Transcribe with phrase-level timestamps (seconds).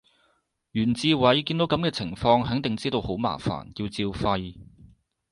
[0.71, 4.55] 袁志偉見到噉嘅情況肯定知道好麻煩，要照肺